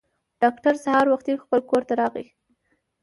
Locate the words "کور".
1.69-1.81